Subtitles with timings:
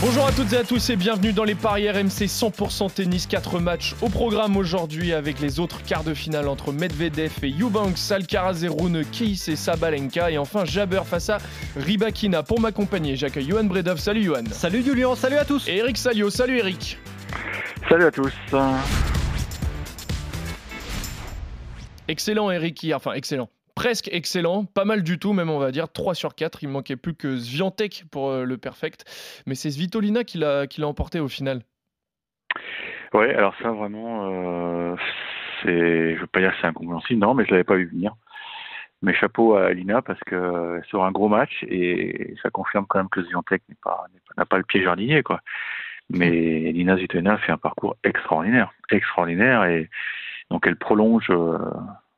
[0.00, 3.26] Bonjour à toutes et à tous et bienvenue dans les paris RMC 100% tennis.
[3.26, 7.98] 4 matchs au programme aujourd'hui avec les autres quarts de finale entre Medvedev et Eubanks,
[8.10, 11.38] Alcaraz et Rune, Keys et Sabalenka et enfin Jabber face à
[11.76, 12.44] Ribakina.
[12.44, 13.98] Pour m'accompagner, j'accueille Johan Bredov.
[13.98, 14.44] Salut Johan.
[14.52, 15.66] Salut Julien, salut à tous.
[15.68, 16.30] Et Eric Salio.
[16.30, 16.98] Salut Eric.
[17.88, 18.32] Salut à tous.
[22.06, 23.50] Excellent Eric hier, enfin excellent.
[23.78, 26.64] Presque excellent, pas mal du tout, même on va dire 3 sur 4.
[26.64, 29.04] Il manquait plus que Sviantek pour euh, le perfect.
[29.46, 31.62] Mais c'est Svitolina qui l'a, emporté au final.
[33.14, 34.96] Ouais, alors ça vraiment, euh,
[35.62, 38.16] c'est, je veux pas dire que c'est incompréhensible, non, mais je l'avais pas vu venir.
[39.00, 42.98] Mais chapeau à Lina parce que euh, sur un gros match et ça confirme quand
[42.98, 43.20] même que
[43.80, 44.06] pas-
[44.36, 45.40] n'a pas le pied jardinier quoi.
[46.10, 49.88] Mais Lina Zvitolina fait un parcours extraordinaire, extraordinaire et
[50.50, 51.58] donc elle prolonge euh,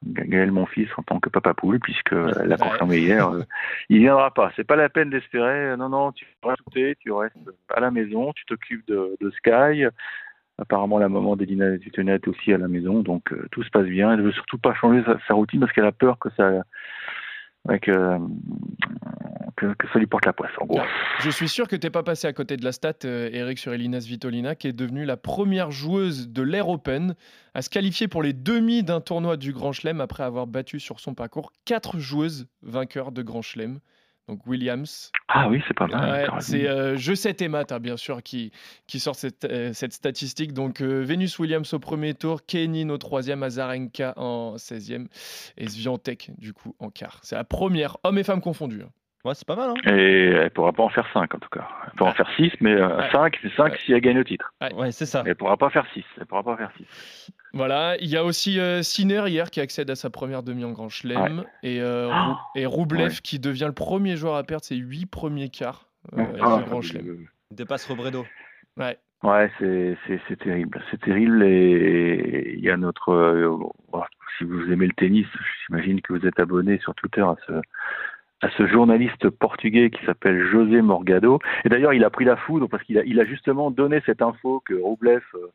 [0.03, 3.43] Gaël mon fils en tant que papa poule puisque elle a confirmé hier, euh,
[3.91, 4.51] il viendra pas.
[4.57, 5.77] C'est pas la peine d'espérer.
[5.77, 7.37] Non non, tu restes, tu restes
[7.69, 9.85] à la maison, tu t'occupes de, de Sky.
[10.59, 13.87] Apparemment, la maman d'Elina Zvitolina est aussi à la maison, donc euh, tout se passe
[13.87, 14.13] bien.
[14.13, 16.51] Elle veut surtout pas changer sa, sa routine parce qu'elle a peur que ça,
[17.81, 18.19] que,
[19.93, 20.53] ça lui porte la poisse.
[21.21, 23.73] Je suis sûr que t'es pas passé à côté de la stat, euh, Eric, sur
[23.73, 27.15] Elina Svitolina, qui est devenue la première joueuse de l'Air Open
[27.55, 31.01] à se qualifier pour les demi d'un tournoi du Grand Chelem après avoir battu sur
[31.01, 33.81] son parcours quatre joueuses vainqueurs de Grand Chelem.
[34.29, 36.29] Donc Williams, Ah oui, c'est pas mal.
[36.31, 38.53] Ouais, c'est euh, Je sais tes maths, hein, bien sûr, qui,
[38.87, 40.53] qui sort cette, euh, cette statistique.
[40.53, 45.07] Donc, euh, Venus Williams au premier tour, Kenin au troisième, Azarenka en 16e
[45.57, 47.19] et Sviantek, du coup, en quart.
[47.25, 48.83] C'est la première, hommes et femmes confondus.
[48.83, 48.91] hein.
[49.25, 51.69] Ouais, c'est pas mal, hein Et elle pourra pas en faire 5 en tout cas.
[51.87, 53.11] Elle pourra en faire 6, mais Ouais.
[53.13, 53.79] 5, c'est 5 Ouais.
[53.85, 54.53] si elle gagne le titre.
[54.75, 55.23] Ouais, c'est ça.
[55.27, 56.05] Elle pourra pas faire 6.
[56.19, 57.31] Elle pourra pas faire 6.
[57.53, 60.71] Voilà, il y a aussi euh, Sinner hier qui accède à sa première demi en
[60.73, 63.15] Grand Chelem et, euh, Rou- et Roublev Ouais.
[63.23, 66.81] qui devient le premier joueur à perdre ses huit premiers quarts euh, Ah, du Grand
[66.81, 67.27] Chelem.
[67.51, 68.25] Il dépasse Robredo.
[68.79, 68.97] Ouais.
[69.23, 70.81] Ouais, c'est c'est- c'est terrible.
[70.91, 73.11] C'est terrible et il y a notre.
[73.13, 73.49] euh,
[73.93, 74.03] bon,
[74.39, 75.27] si vous aimez le tennis,
[75.67, 77.53] j'imagine que vous êtes abonné sur Twitter à ce
[78.43, 81.39] à ce journaliste portugais qui s'appelle José Morgado.
[81.65, 84.23] Et d'ailleurs, il a pris la foudre parce qu'il a, il a justement donné cette
[84.23, 85.51] info que Roublev euh,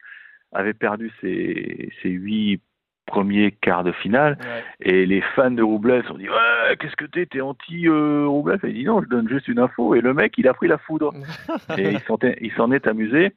[0.53, 2.61] avait perdu ses, ses huit
[3.07, 4.37] premiers quarts de finale.
[4.41, 4.63] ouais.
[4.81, 8.69] Et les fans de Roublev se sont dit Ouais, qu'est-ce que t'es T'es anti-Roublev Et
[8.69, 9.95] il dit Non, je donne juste une info.
[9.95, 11.11] Et le mec, il a pris la foudre.
[11.77, 13.31] et il s'en est, il s'en est amusé.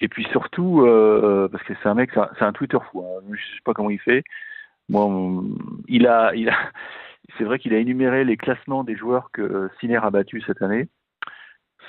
[0.00, 3.04] Et puis surtout, euh, parce que c'est un mec, c'est un, Twitter fou.
[3.04, 3.22] Hein.
[3.32, 4.24] Je sais pas comment il fait.
[4.88, 5.44] Moi, on-
[5.88, 6.56] il a, il a,
[7.36, 10.88] c'est vrai qu'il a énuméré les classements des joueurs que Sinner a battus cette année.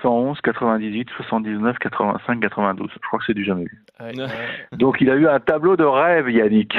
[0.01, 2.89] 111, 98, 79, 85, 92.
[2.94, 3.84] Je crois que c'est du jamais vu.
[4.00, 4.28] Ouais, ouais.
[4.78, 6.75] Donc il a eu un tableau de rêve, Yannick.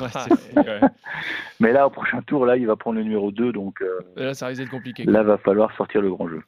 [0.00, 0.06] Ouais,
[0.56, 0.80] ouais.
[1.60, 3.52] Mais là, au prochain tour, là, il va prendre le numéro 2.
[3.52, 5.04] Donc euh, Là, ça risque d'être compliqué.
[5.04, 6.42] là, va falloir sortir le grand jeu.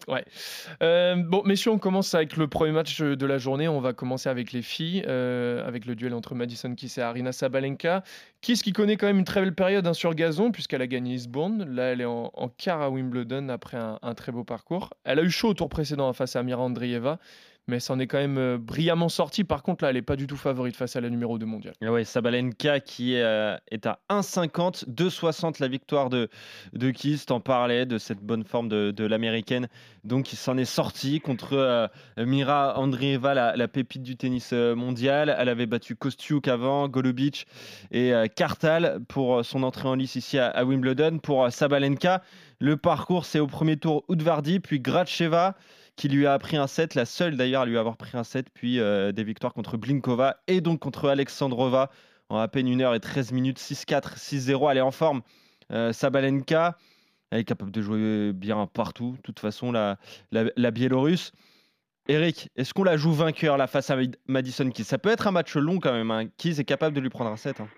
[0.82, 3.68] Euh, bon, messieurs, on commence avec le premier match de la journée.
[3.68, 7.30] On va commencer avec les filles, euh, avec le duel entre Madison Keys et Arina
[7.32, 8.02] Sabalenka.
[8.40, 11.14] Keys qui connaît quand même une très belle période hein, sur gazon, puisqu'elle a gagné
[11.14, 11.64] Eastbourne.
[11.74, 14.90] Là, elle est en, en quart à Wimbledon après un, un très beau parcours.
[15.04, 17.18] Elle a eu chaud au tour précédent face à Amira Andreeva,
[17.66, 19.44] mais s'en est quand même euh, brillamment sortie.
[19.44, 21.74] Par contre, là, elle n'est pas du tout favorite face à la numéro 2 mondiale.
[21.82, 26.28] Ah ouais, Sabalenka qui euh, est à 1,50, 2,60 la victoire de,
[26.74, 27.26] de Kiss.
[27.26, 29.68] T'en parlais de cette bonne forme de, de l'américaine.
[30.04, 31.88] Donc, il s'en est sorti contre euh,
[32.18, 35.34] Mira Andreeva, la, pépite du tennis mondial.
[35.38, 37.46] Elle avait battu Kostiuk avant, Golubic
[37.90, 41.18] et Kartal pour son entrée en lice ici à, Wimbledon.
[41.18, 42.22] Pour Sabalenka,
[42.60, 45.54] le parcours, c'est au premier tour Udvardi, puis Gracheva
[45.96, 48.48] qui lui a appris un set, la seule d'ailleurs à lui avoir pris un set,
[48.52, 51.90] puis euh, des victoires contre Blinkova et donc contre Alexandrova
[52.28, 54.70] en à peine 1 heure et 13 minutes, 6-4, 6-0.
[54.70, 55.22] Elle est en forme.
[55.70, 56.76] Euh, Sabalenka,
[57.30, 59.12] elle est capable de jouer bien partout.
[59.16, 59.98] De toute façon, la,
[60.30, 61.32] la, Biélorusse.
[62.08, 64.84] Eric, est-ce qu'on la joue vainqueur là face à Mad- Madison Keys?
[64.84, 66.10] Ça peut être un match long quand même.
[66.10, 66.26] Hein.
[66.36, 67.60] Keys est capable de lui prendre un set.
[67.60, 67.68] hein.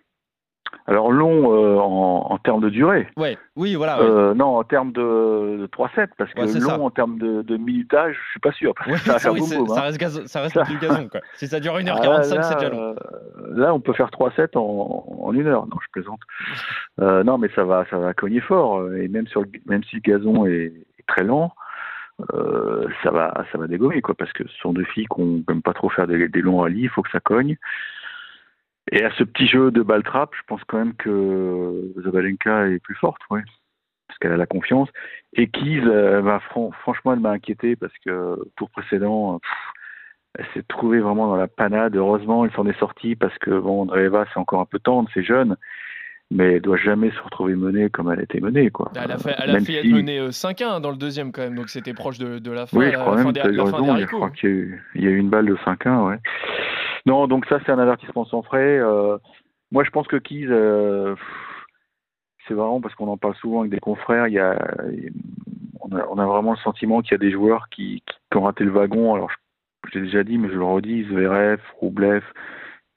[0.86, 3.08] Alors long euh, en, en termes de durée.
[3.16, 3.98] Ouais, oui, voilà.
[4.00, 6.80] Euh, non, en termes de, de 3-7, parce que Ouais, long ça.
[6.80, 8.72] en termes de, de minutage, je suis pas sûr.
[8.74, 9.84] parce que Ouais, ça faire oui, boum boum, ça hein.
[9.84, 11.08] reste, gazo- ça reste du gazon.
[11.10, 11.20] Quoi.
[11.34, 12.78] Si ça dure Ah, 1h45, là, c'est déjà long.
[12.80, 12.94] euh,
[13.54, 15.66] Là, on peut faire 3-7 en, en une heure.
[15.66, 16.20] Non, je plaisante.
[16.98, 18.78] Euh, non, mais ça va, ça va cogner fort.
[18.78, 21.52] euh, Et même sur le, même si le gazon est, est très lent,
[22.32, 24.14] euh, ça va, ça va dégommer, quoi.
[24.14, 26.84] Parce que ce sont deux filles qui n'aiment pas trop faire des, des longs rallyes.
[26.84, 27.56] Il faut que ça cogne.
[28.92, 32.78] Et à ce petit jeu de ball trap, je pense quand même que Zabalenka est
[32.80, 33.42] plus forte, ouais.
[34.08, 34.88] parce qu'elle a la confiance.
[35.34, 39.52] Et Keys, euh, bah, fran- franchement, elle m'a inquiété parce que tour précédent, pff,
[40.38, 41.96] elle s'est trouvée vraiment dans la panade.
[41.96, 45.22] Heureusement, elle s'en est sortie parce que bon, Andreeva, c'est encore un peu tendre, c'est
[45.24, 45.56] jeune,
[46.30, 48.90] mais elle doit jamais se retrouver menée comme elle a été menée, quoi.
[48.96, 51.54] Elle a, fait, elle a si- être menée euh, 5-1 dans le deuxième quand même,
[51.54, 53.48] donc c'était proche de, de la fin, Oui, je crois la fin même, des, fin
[53.50, 55.56] des raison, je crois qu'il y, a eu- il y a eu une balle de
[55.64, 56.18] 5-1, ouais.
[57.06, 58.78] Non, donc ça, c'est un avertissement sans frais.
[58.80, 59.18] Euh,
[59.70, 61.14] moi, je pense que Keys, euh,
[62.48, 64.58] c'est vraiment parce qu'on en parle souvent avec des confrères, il y a,
[65.80, 68.36] on, a, on a vraiment le sentiment qu'il y a des joueurs qui, qui, qui
[68.38, 69.14] ont raté le wagon.
[69.14, 69.30] Alors,
[69.94, 72.24] l'ai déjà dit, mais je le redis, Zverev, Roublev,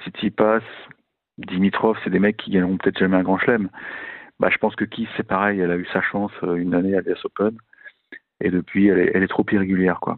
[0.02, 0.62] Tsitsipas,
[1.47, 3.69] Dimitrov, c'est des mecs qui gagneront peut-être jamais un grand chelem.
[4.39, 6.95] Bah, je pense que Keys, c'est pareil, elle a eu sa chance euh, une année
[6.95, 7.57] à l'US Open,
[8.41, 10.18] et depuis, elle est, elle est trop irrégulière, quoi.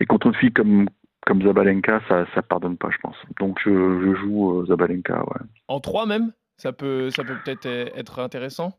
[0.00, 0.86] Et contre une fille comme,
[1.26, 3.16] comme Zabalenka, ça, ça pardonne pas, je pense.
[3.40, 5.46] Donc, je, je joue euh, Zabalenka, ouais.
[5.68, 6.32] En 3 même?
[6.56, 8.74] Ça peut ça peut peut-être euh, être intéressant?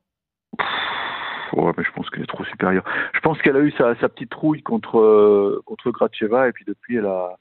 [1.54, 2.84] Ouais, mais je pense qu'elle est trop supérieure.
[3.14, 6.66] Je pense qu'elle a eu sa, sa petite trouille contre, euh, contre Gracheva, et puis
[6.66, 7.38] depuis, elle a,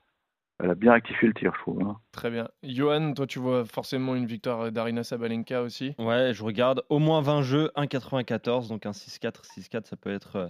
[0.65, 1.83] elle a bien rectifié le tir, je trouve.
[1.83, 1.97] hein.
[2.13, 2.49] Très bien.
[2.63, 7.21] Johan, toi tu vois forcément une victoire d'Arina Sabalenka aussi Ouais, je regarde au moins
[7.21, 10.49] 20 jeux, 1,94, donc un 6-4, 6-4, ça peut être euh,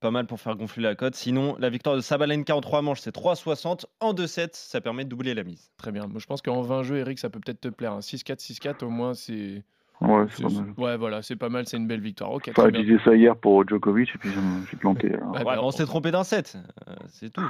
[0.00, 1.14] pas mal pour faire gonfler la cote.
[1.16, 3.86] Sinon, la victoire de Sabalenka en 3 manches, c'est 3,60.
[4.00, 5.70] En 2-7, ça permet de doubler la mise.
[5.78, 6.06] Très bien.
[6.06, 7.92] Moi je pense qu'en 20 jeux, Eric, ça peut peut-être te plaire.
[7.94, 8.00] hein.
[8.00, 9.64] 6-4, 6-4, au moins c'est.
[10.02, 10.74] Ouais, c'est pas mal.
[10.76, 12.30] Ouais, voilà, c'est pas mal, c'est une belle victoire.
[12.30, 15.14] Ok, Enfin, je disais ça hier pour Djokovic, et puis j'ai- j'ai planté.
[15.14, 15.30] alors.
[15.32, 17.40] Ouais, Ouais, bah, mais on s'est trompé d'un set, euh, c'est tout.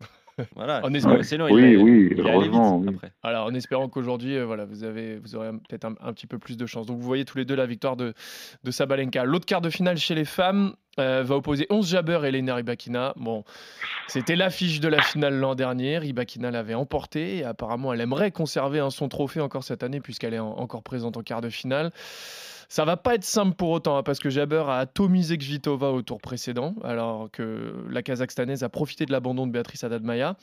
[0.54, 0.80] voilà.
[0.84, 1.16] En espérant-
[1.50, 2.88] Oui, il oui, il vite heureusement, oui.
[2.94, 3.10] après.
[3.22, 6.38] Alors, en espérant qu'aujourd'hui, euh, voilà, vous, avez, vous aurez peut-être un, un petit peu
[6.38, 6.86] plus de chance.
[6.86, 8.14] Donc, vous voyez tous les deux la victoire de,
[8.64, 9.24] de Sabalenka.
[9.24, 13.12] L'autre quart de finale chez les femmes euh, va opposer 11 Jabber et Elena Rybakina.
[13.16, 13.44] Bon,
[14.08, 15.98] c'était l'affiche de la finale l'an dernier.
[15.98, 20.34] Rybakina l'avait emporté et apparemment, elle aimerait conserver hein, son trophée encore cette année puisqu'elle
[20.34, 21.92] est en- encore présente en quart de finale.
[22.70, 26.02] Ça va pas être simple pour autant, hein, parce que Jabber a atomisé Kvitova au
[26.02, 30.36] tour précédent, alors que la Kazakhstanaise a profité de l'abandon de Béatrice Haddad-Maia.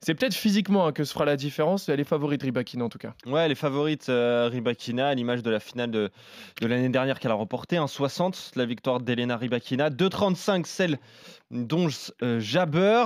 [0.00, 2.98] C'est peut-être physiquement hein, que se fera la différence, elle est favorite Rybakina en tout
[2.98, 3.14] cas.
[3.26, 6.10] Ouais, les favorites euh, Rybakina, à l'image de la finale de,
[6.60, 10.98] de l'année dernière qu'elle a remportée, 1,60 la victoire d'Elena Rybakina, 2,35 celle
[11.52, 11.88] dont
[12.22, 13.04] euh, Jabber.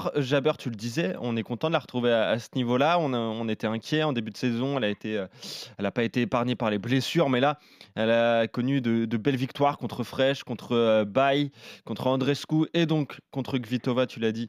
[0.59, 2.99] Tu le disais, on est content de la retrouver à, ce niveau-là.
[2.99, 4.77] On, a- était inquiet en début de saison.
[4.77, 7.59] A euh, elle n'a pas été épargnée par les blessures, mais là,
[7.97, 11.51] elle a connu de, belles victoires contre Fresh, contre euh, Bay,
[11.85, 14.49] contre Andrescu et donc contre Kvitova, tu l'as dit.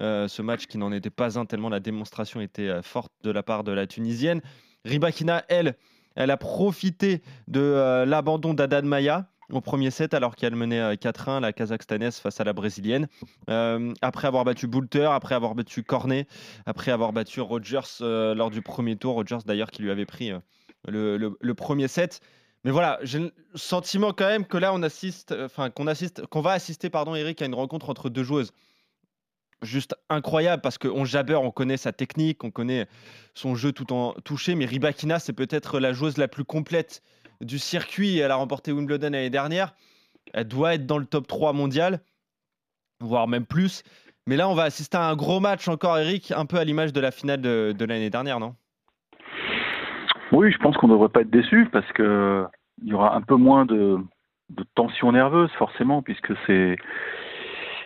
[0.00, 3.30] Euh, ce match qui n'en était pas un tellement la démonstration était euh, forte de
[3.32, 4.40] la part de la Tunisienne.
[4.84, 5.74] Rybakina, elle,
[6.14, 11.40] elle a profité de l'abandon d'Adad Maya au premier set alors qu'elle menait euh, 4-1
[11.40, 13.08] la Kazakhstanaise face à la Brésilienne.
[13.48, 16.26] Euh, après avoir battu Boulter, après avoir battu Cornet,
[16.66, 20.32] après avoir battu Rogers euh, lors du premier tour, Rogers d'ailleurs qui lui avait pris
[20.32, 20.38] euh,
[20.86, 22.20] le, le- premier set.
[22.64, 26.26] Mais voilà, j'ai le sentiment quand même que là on assiste, euh, enfin qu'on assiste,
[26.26, 28.52] qu'on va assister, pardon, Eric, à une rencontre entre deux joueuses
[29.62, 32.86] juste incroyable parce qu'on Jabber, on connaît sa technique, on connaît
[33.34, 37.02] son jeu tout en touché, mais Rybakina, c'est peut-être la joueuse la plus complète
[37.40, 38.18] du circuit.
[38.18, 39.74] Elle a remporté Wimbledon l'année dernière.
[40.34, 42.00] Elle doit être dans le top 3 mondial,
[43.00, 43.82] voire même plus.
[44.26, 46.92] Mais là, on va assister à un gros match encore, Eric, un peu à l'image
[46.92, 48.54] de la finale de, l'année dernière, non?
[50.32, 52.46] Oui, je pense qu'on ne devrait pas être déçu parce que
[52.82, 53.96] il y aura un peu moins de,
[54.74, 56.76] tension nerveuse forcément puisque c'est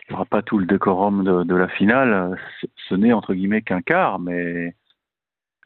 [0.08, 2.36] il n'y aura pas tout le décorum de, la finale.
[2.88, 4.74] Ce- n'est entre guillemets qu'un quart, mais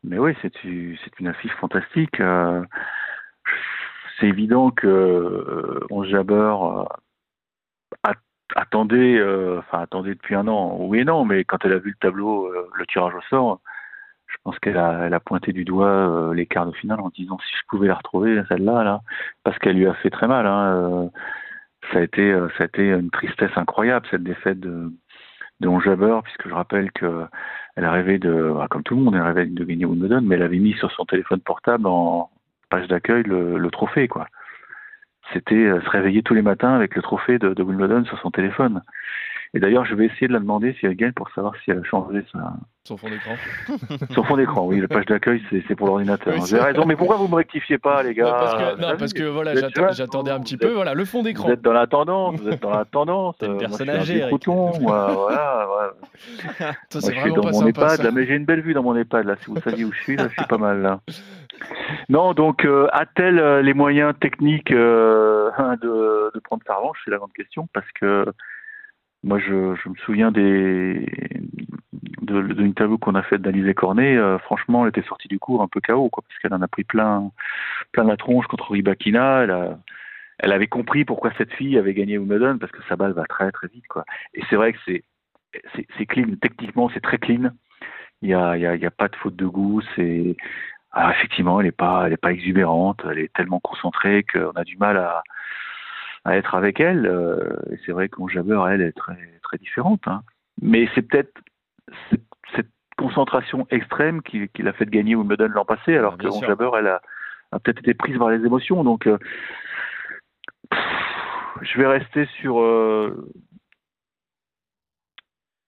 [0.05, 2.21] mais oui, c'est une une affiche fantastique.
[2.21, 2.63] Euh,
[4.19, 6.85] c'est évident que euh, on Jabber euh,
[8.03, 8.15] at-
[8.55, 11.91] attendait, euh, enfin attendait depuis un an, oui et non, mais quand elle a vu
[11.91, 13.61] le tableau, euh, le tirage au sort,
[14.27, 17.39] je pense qu'elle a, elle a pointé du doigt les quarts de finale en disant
[17.39, 19.01] si je pouvais la retrouver celle-là là,
[19.45, 20.47] parce qu'elle lui a fait très mal.
[20.47, 21.11] Hein,
[21.93, 24.93] ça a été, ça a été une tristesse incroyable cette défaite de
[25.61, 27.25] de puisque je rappelle que
[27.77, 30.43] elle rêvait de, bah, comme tout le monde, elle rêvait de gagner Wimbledon, mais elle
[30.43, 32.31] avait mis sur son téléphone portable en
[32.69, 34.27] page d'accueil le, le trophée quoi.
[35.33, 38.31] C'était euh, se réveiller tous les matins avec le trophée de, de Wimbledon sur son
[38.31, 38.83] téléphone.
[39.55, 41.79] Et d'ailleurs, je vais essayer de la demander si elle gagne pour savoir si elle
[41.79, 42.53] a changé sa,
[42.85, 43.35] Son fond d'écran.
[44.15, 46.35] son fond d'écran, oui, la page d'accueil, c'est pour l'ordinateur.
[46.37, 48.97] Oui, avez raison, mais pourquoi vous me rectifiez pas, les gars Non, parce que, non,
[48.99, 49.55] parce que voilà,
[49.93, 50.73] j'attendais un petit êtes- peu.
[50.75, 51.47] Voilà, le fond d'écran.
[51.47, 53.37] Vous êtes dans la tendance, vous êtes dans la tendance.
[53.41, 54.47] Une euh, personne âgée, Eric.
[54.49, 55.93] moi, voilà, voilà.
[56.91, 57.69] Ça, Moi, je suis dans pas mon sympa.
[57.71, 58.03] EHPAD, ça.
[58.03, 59.37] là, mais j'ai une belle vue dans mon EHPAD, là.
[59.43, 61.01] Si vous saviez où je suis, là, je suis pas mal, là.
[62.09, 65.51] Non, donc, euh, a-t-elle euh, les moyens techniques euh,
[65.83, 66.99] de, de prendre sa revanche?
[67.05, 68.27] C'est la grande question, parce que
[69.23, 71.07] moi, je, me souviens des
[72.23, 74.19] de, l'interview qu'on a faite d'Alizé Cornet.
[74.41, 77.31] franchement, elle était sortie du cours un peu KO, parce qu'elle en a pris plein,
[77.93, 79.43] plein la tronche contre Ribakina.
[79.43, 79.79] Elle
[80.39, 83.51] elle avait compris pourquoi cette fille avait gagné Wimbledon parce que sa balle va très
[83.53, 83.85] très vite.
[84.35, 85.03] Et c'est vrai que c'est
[85.97, 87.51] c'est clean techniquement, c'est très clean.
[88.23, 89.81] Il y a, y, a, y a pas de faute de goût.
[89.95, 90.37] C'est
[90.99, 93.03] ah, effectivement, elle est pas elle est pas exubérante.
[93.11, 95.23] Elle est tellement concentrée qu'on a du mal à
[96.25, 97.07] à être avec elle.
[97.07, 100.01] Euh, et c'est vrai que mon Jabber, elle, est très très différente.
[100.07, 100.23] Hein.
[100.63, 101.39] Mais c'est peut-être
[102.11, 106.87] cette concentration extrême qui, qui l'a fait gagner Wimbledon l'an passé, alors ah, que elle
[106.87, 107.03] a,
[107.53, 108.83] a peut-être été prise par les émotions.
[108.83, 109.19] Donc euh,
[111.61, 113.31] je vais rester sur euh,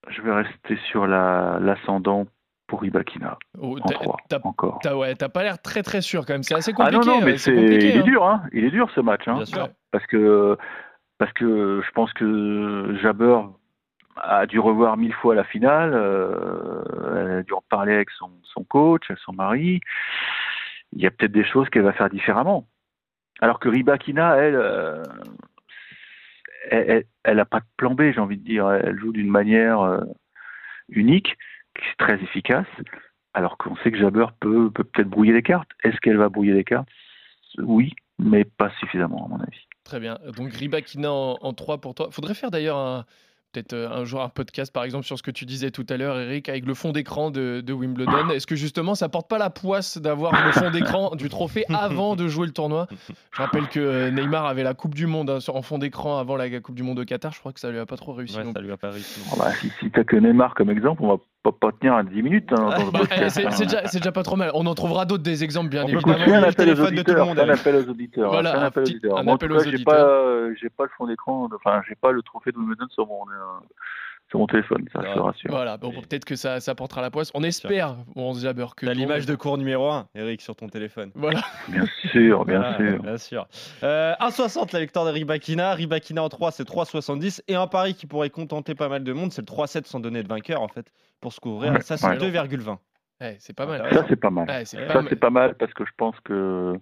[0.07, 2.25] je vais rester sur l'ascendant
[2.69, 3.37] pour Ibakina.
[3.59, 3.77] Oh,
[4.43, 4.79] encore.
[4.81, 6.43] T'as ouais, pas l'air très très sûr quand même.
[6.43, 6.99] C'est assez compliqué.
[7.01, 8.03] Ah non, non, mais c'est, il est hein.
[8.03, 8.43] dur, hein.
[8.53, 9.39] Il est dur ce match, hein.
[9.91, 10.55] Parce que
[11.17, 13.39] parce que je pense que Jabber
[14.15, 15.91] a dû revoir mille fois la finale.
[15.93, 16.83] Euh,
[17.17, 19.81] elle a dû en parler avec son, son coach, son mari.
[20.93, 22.67] Il y a peut-être des choses qu'elle va faire différemment.
[23.41, 25.03] Alors que Ribakina, elle, euh,
[26.69, 28.69] elle, n'a pas de plan B, j'ai envie de dire.
[28.69, 30.01] Elle joue d'une manière euh,
[30.89, 31.37] unique,
[31.97, 32.67] très efficace,
[33.33, 35.69] alors qu'on sait que Jabber peut peut être brouiller les cartes.
[35.83, 36.89] Est-ce qu'elle va brouiller les cartes?
[37.57, 39.67] Oui, mais pas suffisamment, à mon avis.
[39.83, 40.19] Très bien.
[40.37, 42.09] Donc Ribakina en, en 3 pour toi.
[42.11, 43.05] Faudrait faire d'ailleurs un,
[43.51, 45.97] peut-être euh, un jour un podcast par exemple sur ce que tu disais tout à
[45.97, 49.49] l'heure Eric avec le fond d'écran de, Wimbledon est-ce que justement ça porte pas la
[49.49, 52.87] poisse d'avoir le fond d'écran du trophée avant de jouer le tournoi?
[53.31, 56.35] Je rappelle que euh, Neymar avait la Coupe du Monde hein, en fond d'écran avant
[56.35, 58.33] la Coupe du Monde de Qatar je crois que ça lui a pas trop réussi
[58.33, 61.07] ça lui a pas réussi oh, bah, si, si t'as que Neymar comme exemple on
[61.07, 62.51] va pas, pas tenir à 10 minutes.
[62.51, 64.51] Hein, bah, c'est déjà, déjà, pas trop mal.
[64.53, 66.25] On en trouvera d'autres des exemples, bien on évidemment.
[66.25, 67.29] Peut un appel aux auditeurs.
[67.29, 68.31] Un appel aux auditeurs.
[68.31, 69.17] Voilà, un, appel aux auditeurs.
[69.17, 71.49] Un aux J'ai pas, j'ai pas le fond d'écran.
[71.53, 73.21] Enfin, j'ai pas le trophée de Wimbledon sur mon.
[73.29, 73.59] Euh,
[74.29, 75.49] sur mon téléphone, ça je te rassure.
[75.49, 77.31] Voilà, bon, peut-être que ça, ça portera la poisse.
[77.33, 78.85] On espère, bon, Jabber, que.
[78.85, 81.11] T'as l'image de cours numéro 1, Eric, sur ton téléphone.
[81.15, 81.41] Voilà.
[81.69, 83.01] Bien sûr, bien sûr.
[83.01, 83.47] Bien sûr.
[83.83, 85.73] Euh, 1,60 la victoire de Ribakina.
[85.73, 87.41] Ribakina en 3, c'est 3,70.
[87.47, 90.23] Et un pari qui pourrait contenter pas mal de monde, c'est le 3-7 sans donner
[90.23, 91.81] de vainqueur, en fait, pour se couvrir.
[91.81, 92.77] ça, c'est 2,20.
[93.39, 93.93] c'est pas mal.
[93.93, 94.65] Ça, c'est pas mal.
[94.65, 96.73] ça, c'est pas mal parce que je pense que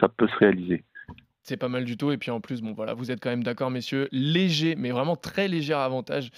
[0.00, 0.84] ça peut se réaliser.
[1.42, 2.12] C'est pas mal du tout.
[2.12, 4.08] Et puis en plus, bon vous êtes quand même d'accord, messieurs.
[4.12, 6.30] Léger, mais vraiment très léger avantage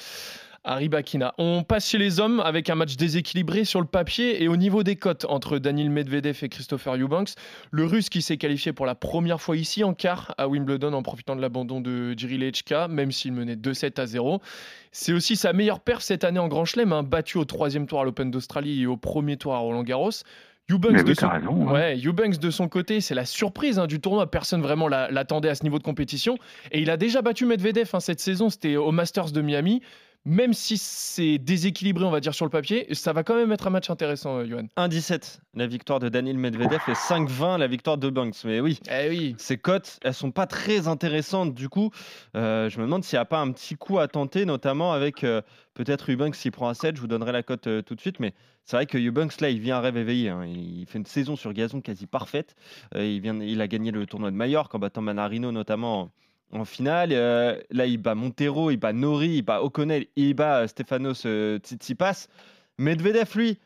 [0.65, 1.35] à Ribakina.
[1.37, 4.83] On passe chez les hommes avec un match déséquilibré sur le papier et au niveau
[4.83, 7.35] des cotes entre Daniel Medvedev et Christopher Eubanks.
[7.71, 11.03] Le russe qui s'est qualifié pour la première fois ici en quart à Wimbledon en
[11.03, 14.41] profitant de l'abandon de Jiri Lechka, même s'il menait 2-7 à 0.
[14.91, 18.01] C'est aussi sa meilleure perf cette année en Grand Chelem, hein, battu au troisième tour
[18.01, 20.13] à l'Open d'Australie et au premier tour à Roland Garros.
[20.71, 21.29] Eubanks, de, son...
[21.29, 24.31] Raison, ouais, de son côté, c'est la surprise hein, du tournoi.
[24.31, 26.39] Personne vraiment l'attendait à ce niveau de compétition.
[26.73, 28.49] Et il a déjà battu Medvedev hein, cette saison.
[28.49, 29.83] C'était au Masters de Miami
[30.27, 33.67] même si c'est déséquilibré, on va dire, sur le papier, ça va quand même être
[33.67, 34.67] un match intéressant, euh, Johan.
[34.77, 38.37] 1-17, la victoire de Daniel Medvedev, et 5-20, la victoire de Banks.
[38.45, 39.35] Mais oui, eh oui.
[39.39, 41.55] ces cotes, elles sont pas très intéressantes.
[41.55, 41.91] Du coup,
[42.37, 45.25] euh, je me demande s'il n'y a pas un petit coup à tenter, notamment avec
[45.25, 45.43] euh,
[45.75, 46.97] peut-être Eubanks s'il prend un 7.
[46.97, 48.19] Je vous donnerai la cote tout de suite.
[48.19, 48.33] Mais
[48.65, 50.31] c'est vrai que Eubanks, là, il vient à rêve éveillé.
[50.31, 50.47] Hein.
[50.47, 52.57] Il fait une saison sur gazon quasi parfaite.
[52.95, 56.11] il, vient, il a gagné le tournoi de Mallorca en battant Manarino, notamment
[56.55, 57.11] en finale.
[57.13, 61.27] Euh, là, il bat Montero, il bat Nori, il bat O'Connell, il bat euh, Stefanos
[61.27, 62.29] euh, Tsitsipas.
[62.79, 63.59] Medvedev, lui,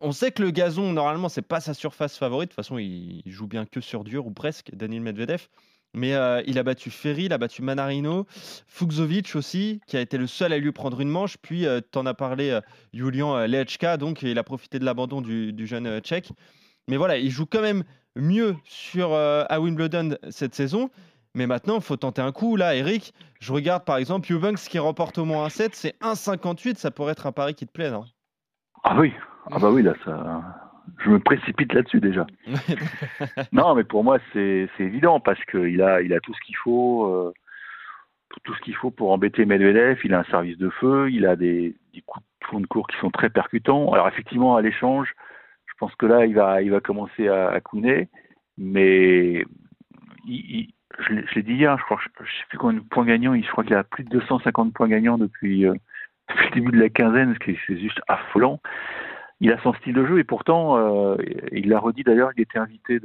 [0.00, 2.50] on sait que le gazon, normalement, c'est pas sa surface favorite.
[2.50, 5.48] De toute façon, il, joue bien que sur dur ou presque, Daniel Medvedev.
[5.94, 6.10] Mais
[6.46, 8.26] il a battu Ferry, il a battu Manarino,
[8.66, 11.38] Fuxovic aussi, qui a été le seul à lui prendre une manche.
[11.38, 12.60] Puis, tu en as parlé,
[12.92, 16.30] Julian Lechka, donc il a profité de l'abandon du, du, jeune tchèque.
[16.88, 17.84] Mais voilà, il joue quand même
[18.14, 20.90] mieux sur, à Wimbledon cette saison.
[21.38, 22.56] Mais maintenant, il faut tenter un coup.
[22.56, 26.74] Là, Eric, je regarde par exemple Eubanks qui remporte au moins un 7, c'est 1,58.
[26.74, 28.04] Ça pourrait être un pari qui te plaît, non?
[28.82, 29.12] Ah oui,
[29.52, 30.42] ah bah oui, là, ça.
[30.98, 32.26] Je me précipite là-dessus déjà.
[33.52, 37.06] non, mais pour moi, c'est évident parce qu'il a, il a tout ce qu'il faut.
[37.06, 37.32] Euh,
[38.42, 41.36] tout ce qu'il faut pour embêter Medvedev, il a un service de feu, il a
[41.36, 43.92] des, coups de fond de cours qui sont très percutants.
[43.92, 45.14] Alors effectivement, à l'échange,
[45.66, 48.08] je pense que là, il va, il va commencer à, à couiner,
[48.56, 49.44] mais
[50.26, 53.50] il, je l'ai dit hier, je crois, je, sais plus combien de points gagnants, je
[53.50, 55.74] crois qu'il a plus de 250 points gagnants depuis, euh,
[56.28, 58.60] depuis le début de la quinzaine, ce qui est juste affolant.
[59.40, 61.16] Il a son style de jeu et pourtant, euh,
[61.52, 62.98] il l'a redit d'ailleurs, il était invité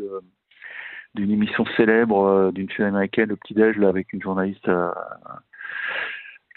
[1.14, 4.70] d'une émission célèbre euh, d'une chaîne américaine, le petit déj, avec une journaliste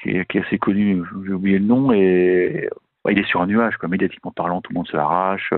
[0.03, 2.71] qui, est, assez connue, j'ai oublié le nom, et
[3.09, 5.53] il est sur un nuage, quoi, médiatiquement parlant, tout le monde se l'arrache,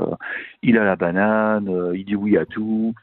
[0.63, 2.95] il a la banane, il dit oui à tout,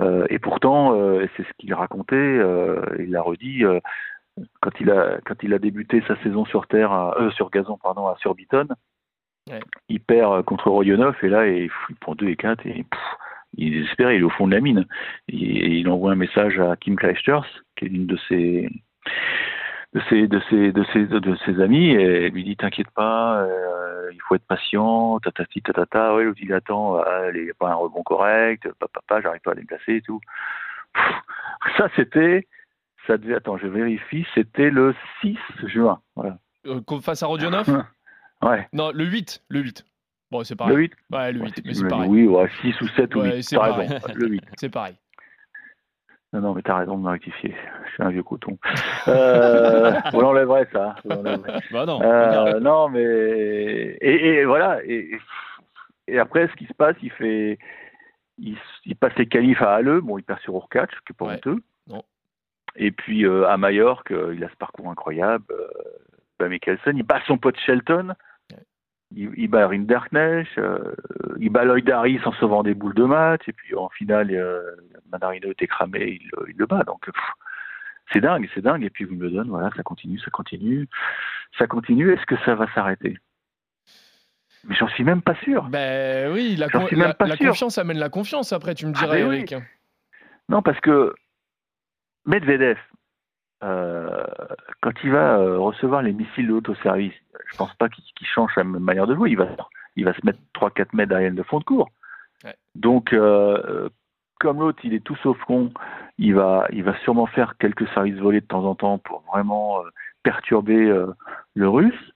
[0.00, 3.64] euh, et pourtant, euh, c'est ce qu'il racontait, euh, il l'a redit,
[4.60, 8.16] quand, il a, quand il a débuté sa saison sur terre, sur gazon, pardon, à
[8.16, 8.68] Surbiton,
[9.88, 12.84] il perd contre Royonov, et là, il, prend 2 et 4, et
[13.56, 14.86] il est désespéré, il est au fond de la mine.
[15.28, 18.68] Et, il envoie un message à Kim Clijsters, qui est une de ses
[19.92, 23.40] de ses de ses de ses de ses amis et elle lui dit t'inquiète pas
[23.42, 27.02] euh, il faut être patient tatati tatata ouais l'autre il attend
[27.34, 30.20] il n'y a pas un rebond correct papa j'arrive pas à les placer et tout
[30.94, 32.46] Pff, ça c'était
[33.08, 37.66] ça devait attends je vérifie c'était le 6 juin voilà Euh, face à Rodionov
[38.42, 39.42] ouais Non, le 8.
[39.48, 39.84] Le 8.
[40.30, 40.74] Bon, c'est pareil.
[40.76, 42.08] le 8 Ouais, le 8, mais Ouais, c'est pareil.
[42.08, 43.88] oui ouais 6 ou 7 ou Ouais, 8 c'est t'as pareil.
[43.88, 44.94] raison le 8 C'est pareil.
[46.32, 47.54] Non, non, mais t'as raison de me rectifier.
[47.86, 48.56] Je suis un vieux coton.
[49.08, 50.94] Euh, on enlèverait ça.
[51.04, 51.60] on l'enlèverait.
[51.72, 52.00] Bah non.
[52.02, 54.78] Euh, non, mais et, et voilà.
[54.84, 55.18] Et,
[56.06, 57.58] et après, ce qui se passe, il fait,
[58.38, 60.00] il, il passe les qualifs à Halle.
[60.02, 61.58] Bon, il perd sur Urkach, qui est pas honteux.
[62.76, 65.44] Et puis euh, à Majorque, euh, il a ce parcours incroyable.
[66.38, 68.14] Bah, Mikkelsen, il bat son pote Shelton.
[69.14, 70.94] Il, il bat Rinderknecht, euh,
[71.40, 74.62] il bat Lloyd Harris en sauvant des boules de match, et puis en finale, euh,
[75.10, 76.84] Manarino était cramé, il, le- il le bat.
[76.84, 77.10] Donc
[78.12, 78.84] c'est dingue, c'est dingue.
[78.84, 80.88] Et puis Wimbledon, voilà, ça continue, ça continue,
[81.58, 82.12] ça continue.
[82.12, 83.18] Est-ce que ça va s'arrêter?
[84.64, 85.64] Mais j'en suis même pas sûr.
[85.70, 89.36] Ben oui, la, con- confiance amène la confiance après, tu me Ah, ben oui.
[89.38, 89.54] Eric.
[90.50, 91.14] Non, parce que
[92.26, 92.76] Medvedev,
[93.64, 94.24] euh,
[94.82, 97.14] quand il va euh, recevoir les missiles de l'autoservice,
[97.50, 99.30] je pense pas qu'il change sa manière de jouer.
[99.30, 99.48] Il va,
[99.96, 101.88] il va se mettre 3-4 mètres derrière le fond de cours.
[102.44, 102.54] Ouais.
[102.74, 103.88] Donc, euh,
[104.38, 105.70] comme l'autre, il est tout sauf con,
[106.18, 109.80] il va, il va sûrement faire quelques services volés de temps en temps pour vraiment
[109.84, 109.90] euh,
[110.22, 111.06] perturber euh,
[111.54, 112.12] le russe.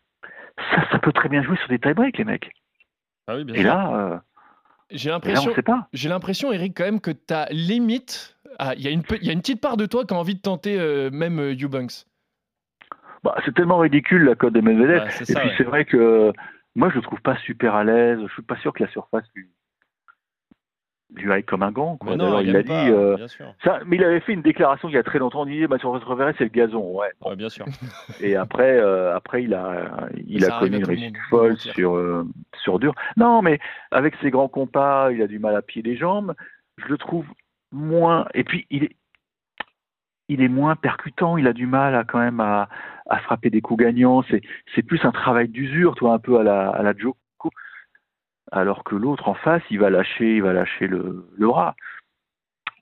[0.71, 2.51] Ça, ça peut très bien jouer sur des tie-breaks, les mecs.
[3.27, 3.69] Ah oui, bien Et sûr.
[3.69, 4.23] là,
[4.91, 5.89] J'ai et là, on l'impression, ne sait pas.
[5.93, 8.37] j'ai l'impression, Eric, quand même que t'as limite.
[8.61, 10.15] Ah, Il y, a une pe- il y a une petite part de toi qui
[10.15, 10.79] a envie de tenter
[11.11, 12.05] même Eubanks.
[13.25, 15.03] Bah, c'est tellement ridicule la cote de Medvedev.
[15.05, 15.55] Ouais, c'est Et ça, puis ouais.
[15.57, 16.31] c'est vrai que
[16.75, 18.19] moi je le trouve pas super à l'aise.
[18.23, 19.49] Je suis pas sûr que la surface lui,
[21.15, 21.97] lui aille comme un gant.
[21.97, 22.17] Quoi.
[22.17, 22.71] Non, il pas, dit.
[22.71, 23.47] euh, sûr.
[23.65, 25.47] ça, mais il avait fait une déclaration il y a très longtemps.
[25.47, 26.99] Il disait ma surface préférée c'est le gazon.
[26.99, 27.09] Ouais.
[27.25, 27.65] Ouais, bien sûr.
[28.21, 32.27] Et après, euh, après il a, il Ça a connu une réussite folle sur euh,
[32.63, 32.95] sur dur.
[33.17, 33.59] Non, mais
[33.91, 36.35] avec ses grands compas, il a du mal à pied des jambes.
[36.77, 37.25] Je le trouve
[37.73, 38.27] moins.
[38.35, 38.97] Et puis il est
[40.29, 42.69] il est moins percutant, il a du mal à quand même à,
[43.09, 44.23] à frapper des coups gagnants.
[44.31, 46.93] C'est, plus un travail d'usure, toi, un peu à la, à la.
[48.53, 51.75] Alors que l'autre en face, il va lâcher, il va lâcher le, le bras.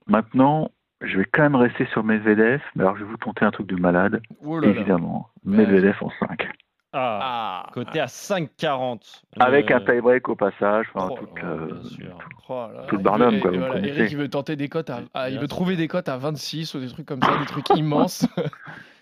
[0.07, 3.51] Maintenant, je vais quand même rester sur Medvedev, mais alors je vais vous tenter un
[3.51, 5.29] truc de malade, Oh là évidemment.
[5.45, 5.57] Ouais.
[5.59, 6.49] Medvedev en 5.
[6.95, 9.23] Ah, Ah, côté à 5,40.
[9.41, 12.19] Avec Euh, un tie-break au passage, enfin, oh, toute, oh, euh, sûr.
[12.49, 12.67] Oh.
[12.89, 13.79] Tout le Barnum, quoi, voilà.
[13.87, 16.75] Eric, il veut tenter des cotes à, à- il veut trouver des cotes à 26
[16.75, 18.27] ou des trucs comme ça, des trucs immenses.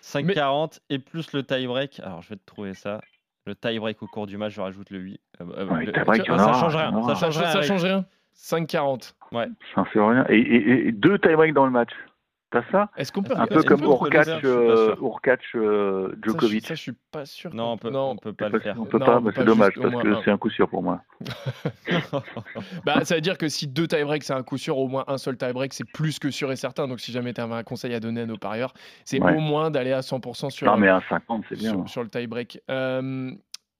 [0.01, 1.99] 5,40 et plus le tie-break.
[2.03, 3.01] Alors, je vais te trouver ça.
[3.45, 5.21] Le tie-break au cours du match, je rajoute le 8.
[5.41, 6.91] Euh, Ouais, le- tie-break, ça, ça change rien.
[7.03, 7.47] Ça ça, change rien.
[7.49, 7.67] ça Eric.
[7.67, 8.05] change rien.
[8.35, 9.13] 5,40.
[9.31, 9.45] ça
[9.81, 10.25] en fait rien.
[10.29, 11.91] Et, et- et deux tie-breaks dans le match.
[12.51, 14.93] T'as ça Est-ce qu'on peut Un peu comme Urkac, euh.
[15.01, 16.67] Urkac, euh, Djokovic.
[16.67, 17.53] Ça, je suis pas sûr.
[17.55, 18.09] Non, on peut, non.
[18.11, 18.75] on peut pas le faire.
[18.77, 20.67] On peut Non, pas, on peut c'est dommage parce moins que c'est un coup sûr
[20.69, 21.01] pour moi.
[22.85, 25.17] Bah, ça veut dire que si deux tie-breaks, c'est un coup sûr, au moins un
[25.17, 26.87] seul tie-break, c'est plus que sûr et certain.
[26.87, 28.73] Donc, si jamais tu avais un conseil à donner à nos parieurs,
[29.05, 29.35] c'est Ouais.
[29.35, 31.71] au moins d'aller à 100% sur, Non, mais un 50, c'est bien.
[31.71, 32.59] sur, sur le tie-break.
[32.69, 33.31] Euh,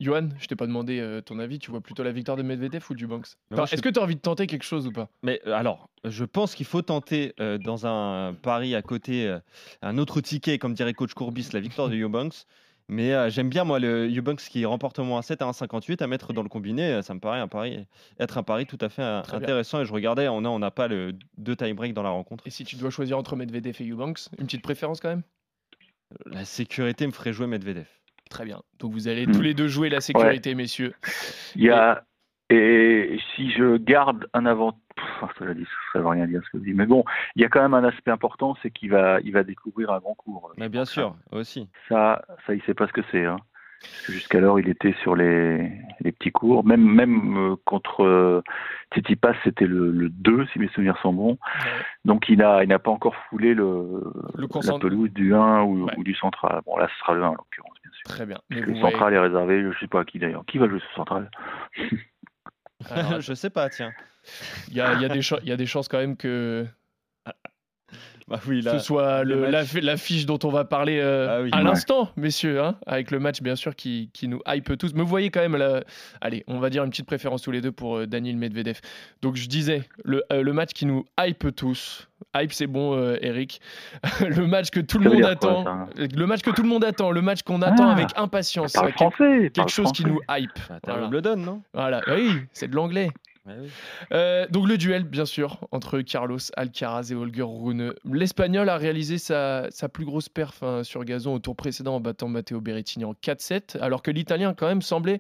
[0.01, 1.59] Johan, je t'ai pas demandé euh, ton avis.
[1.59, 4.15] Tu vois plutôt la victoire de Medvedev ou du Banks Est-ce que tu as envie
[4.15, 5.09] de tenter quelque chose ou pas?
[5.21, 9.39] Mais euh, alors, je pense qu'il faut tenter euh, dans un pari à côté euh,
[9.83, 12.45] un autre ticket, comme dirait coach Courbis, la victoire de Eubanks.
[12.89, 16.07] Mais j'aime bien moi le Eubanks qui remporte au moins un 7 à 1,58 à
[16.07, 17.01] mettre dans le combiné.
[17.03, 17.85] Ça me paraît un pari,
[18.19, 19.23] être un pari tout à fait bien.
[19.31, 19.79] intéressant.
[19.79, 22.45] Et je regardais, on a on n'a pas le deux tie-break dans la rencontre.
[22.47, 25.23] Et si tu dois choisir entre Medvedev et Eubanks, une petite préférence quand même?
[26.25, 27.87] La sécurité me ferait jouer Medvedev.
[28.31, 28.61] Très bien.
[28.79, 29.31] Donc vous allez Hmm.
[29.33, 30.93] tous les deux jouer la sécurité, messieurs.
[31.55, 32.03] Il y a.
[32.49, 34.73] Et si je garde un avant.
[34.95, 36.73] Pff, dis, ça veut rien dire ce que je dis.
[36.73, 39.43] Mais bon, il y a quand même un aspect important, c'est qu'il va, il va
[39.43, 40.51] découvrir un grand cours.
[40.57, 41.69] Mais bien sûr, aussi.
[41.87, 43.25] Ça, ça, il sait pas ce que c'est.
[43.25, 43.37] Hein.
[44.07, 46.63] Jusqu'alors, il était sur les, les petits cours.
[46.65, 48.41] Même, même euh, contre euh,
[48.93, 51.31] Tsitsipas, c'était le, le 2, si mes souvenirs sont bons.
[51.31, 51.71] Ouais.
[52.05, 54.03] Donc, il n'a il n'a pas encore foulé le,
[54.35, 55.93] Le la pelouse du 1 ou, Ouais.
[55.97, 56.61] ou du central.
[56.65, 58.03] Bon, là, ce sera le 1 en l'occurrence, bien sûr.
[58.15, 58.37] Très bien.
[58.49, 60.45] Mais Le voyez- central est réservé, je sais pas à qui d'ailleurs.
[60.45, 61.29] Qui va jouer ce central
[62.89, 63.91] Alors, je sais pas, tiens.
[64.67, 66.17] Il y a, il y a des cha- il y a des chances quand même
[66.17, 66.65] que
[68.31, 68.71] Bah oui, là.
[68.71, 71.49] ce soit le le- la, fiche dont on va parler euh, Ah oui.
[71.51, 71.63] à Ouais.
[71.63, 74.93] l'instant, messieurs, hein, avec le match bien sûr qui, qui nous hype tous.
[74.93, 75.83] Me voyez quand même, la...
[76.21, 78.79] allez, on va dire une petite préférence tous les deux pour euh, Daniel Medvedev.
[79.21, 83.17] Donc je disais, le, euh, le match qui nous hype tous, hype c'est bon euh,
[83.21, 83.59] Eric,
[84.21, 86.85] le match que tout le monde quoi, attend, ça le match que tout le monde
[86.85, 87.91] attend, le match qu'on attend Ah.
[87.91, 90.49] avec impatience, Parle français quelque parle chose qui nous hype.
[90.69, 91.01] Bah, Voilà.
[91.03, 91.61] Wimbledon, non?
[91.73, 93.09] Voilà, oui, c'est de l'anglais.
[94.11, 97.93] Euh, donc le duel, bien sûr, entre Carlos Alcaraz et Holger Rune.
[98.05, 102.27] L'Espagnol a réalisé sa, plus grosse perf hein, sur gazon au tour précédent en battant
[102.27, 105.19] Matteo Berrettini en 4-7, alors que l'Italien quand même semblait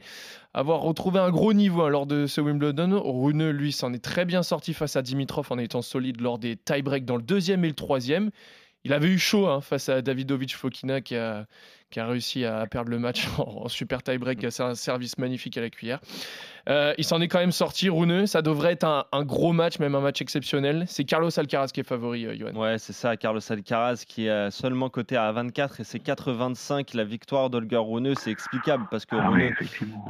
[0.53, 3.01] avoir retrouvé un gros niveau hein, lors de ce Wimbledon.
[3.03, 6.55] Rune, lui, s'en est très bien sorti face à Dimitrov en étant solide lors des
[6.57, 8.29] tie-breaks dans le deuxième et le troisième.
[8.83, 11.45] Il avait eu chaud hein, face à Davidovic Fokina qui a,
[11.91, 14.47] qui a réussi à perdre le match en, super tie-break.
[14.49, 15.99] C'est un service magnifique à la cuillère.
[16.67, 18.25] Euh, il s'en est quand même sorti, Rouneux.
[18.25, 20.85] Ça devrait être un, gros match, même un match exceptionnel.
[20.87, 22.55] C'est Carlos Alcaraz qui est favori, euh, Johan.
[22.55, 27.03] Ouais, c'est ça, Carlos Alcaraz qui est seulement coté à 24 et c'est 4,25 la
[27.03, 28.15] victoire d'Olga Rouneux.
[28.15, 29.29] C'est explicable parce que ah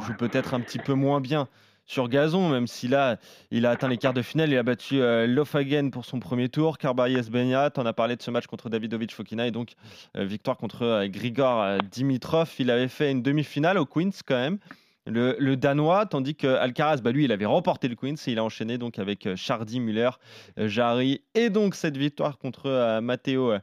[0.07, 1.49] joue peut-être un petit peu moins bien
[1.91, 3.17] sur gazon, même si là,
[3.51, 4.49] il a atteint les quarts de finale.
[4.49, 6.77] Il a battu euh, Lofagen pour son premier tour.
[6.77, 9.73] Carbayes Benyat, on a parlé de ce match contre Davidovic Fokina et donc
[10.15, 12.49] euh, victoire contre euh, Grigor Dimitrov.
[12.59, 14.57] Il avait fait une demi-finale au Queens quand même.
[15.05, 18.43] Le, Danois, tandis que Alcaraz, bah lui, il avait remporté le Queens et il a
[18.43, 20.11] enchaîné donc avec Chardy, Muller,
[20.57, 23.55] Jarry et donc cette victoire contre Matteo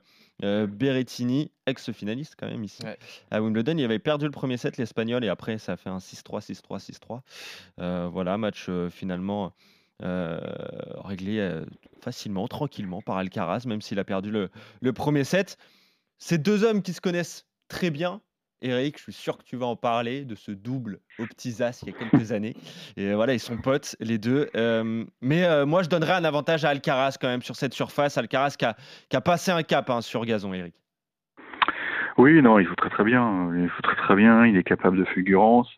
[0.45, 2.83] euh, Berrettini, ex-finaliste quand même ici
[3.31, 3.77] à Wimbledon.
[3.77, 7.21] Il avait perdu le premier set, l'Espagnol, et après ça a fait un 6-3, 6-3,
[7.79, 8.11] 6-3.
[8.11, 9.53] voilà, match euh, finalement
[10.03, 10.39] euh,
[11.05, 11.63] réglé
[12.01, 15.59] facilement, tranquillement par Alcaraz, même s'il a perdu le, le premier set.
[16.19, 18.21] Ces deux hommes qui se connaissent très bien,
[18.61, 21.83] Eric, je suis sûr que tu vas en parler de ce double au petits as
[21.83, 22.55] il y a quelques années.
[22.97, 24.49] Et voilà, ils sont potes, les deux.
[25.21, 28.19] mais moi, je donnerais un avantage à Alcaraz quand même sur cette surface.
[28.19, 28.67] Alcaraz qui
[29.17, 30.75] a, passé un cap hein, sur gazon, Eric.
[32.17, 33.51] Oui, non, il joue très très bien.
[33.55, 34.45] Il joue très très bien.
[34.45, 35.71] Il est capable de fulgurance.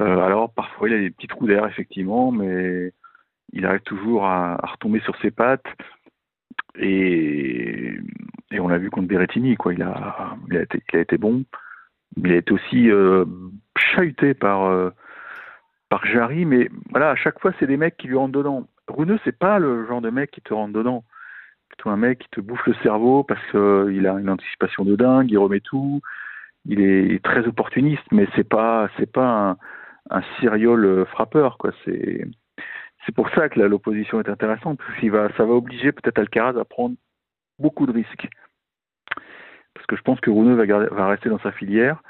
[0.00, 2.92] Alors, parfois, il a des petits trous d'air, effectivement, mais
[3.52, 5.66] il arrive toujours à, retomber sur ses pattes.
[6.76, 7.96] Et,
[8.58, 9.74] on l'a vu contre Berrettini, quoi.
[9.74, 11.18] Il a, il a été bon il a été
[12.50, 13.24] aussi euh,
[13.76, 14.90] chahuté par euh,
[15.88, 18.66] par Jarry, mais voilà, à chaque fois, c'est des mecs qui lui rentrent dedans.
[18.88, 21.04] Runeux, c'est pas le genre de mec qui te rentre dedans.
[21.68, 24.96] Plutôt un mec qui te bouffe le cerveau parce qu'il euh, a une anticipation de
[24.96, 26.00] dingue, il remet tout,
[26.66, 29.56] il est très opportuniste, mais c'est pas c'est pas
[30.10, 31.72] un, serial frappeur, quoi.
[31.84, 32.26] C'est
[33.06, 36.96] c'est pour ça que l'opposition est intéressante, parce ça va obliger peut-être Alcaraz à prendre
[37.58, 38.28] beaucoup de risques
[39.84, 42.02] parce que je pense que Runeux va, va rester dans sa filière.